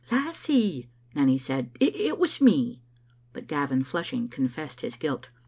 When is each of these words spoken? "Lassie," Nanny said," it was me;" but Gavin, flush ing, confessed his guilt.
"Lassie," 0.11 0.89
Nanny 1.13 1.37
said," 1.37 1.69
it 1.79 2.17
was 2.17 2.41
me;" 2.41 2.81
but 3.33 3.45
Gavin, 3.45 3.83
flush 3.83 4.13
ing, 4.13 4.29
confessed 4.29 4.81
his 4.81 4.95
guilt. 4.95 5.29